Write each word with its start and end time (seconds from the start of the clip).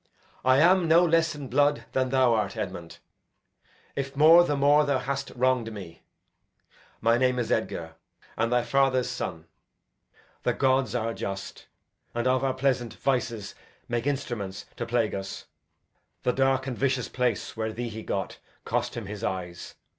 I 0.43 0.57
am 0.59 0.87
no 0.87 1.05
less 1.05 1.35
in 1.35 1.47
blood 1.47 1.85
than 1.91 2.09
thou 2.09 2.33
art, 2.33 2.57
Edmund; 2.57 2.97
If 3.95 4.15
more, 4.15 4.43
the 4.43 4.55
more 4.57 4.83
th' 4.83 5.03
hast 5.03 5.29
wrong'd 5.35 5.71
me. 5.71 6.01
My 7.01 7.19
name 7.19 7.37
is 7.37 7.51
Edgar 7.51 7.93
and 8.35 8.51
thy 8.51 8.63
father's 8.63 9.07
son. 9.11 9.45
The 10.41 10.53
gods 10.53 10.95
are 10.95 11.13
just, 11.13 11.67
and 12.15 12.25
of 12.25 12.43
our 12.43 12.55
pleasant 12.55 12.95
vices 12.95 13.53
Make 13.87 14.07
instruments 14.07 14.65
to 14.77 14.87
scourge 14.87 15.13
us. 15.13 15.45
The 16.23 16.33
dark 16.33 16.65
and 16.65 16.75
vicious 16.75 17.07
place 17.07 17.55
where 17.55 17.71
thee 17.71 17.89
he 17.89 18.01
got 18.01 18.39
Cost 18.65 18.97
him 18.97 19.05
his 19.05 19.23
eyes. 19.23 19.75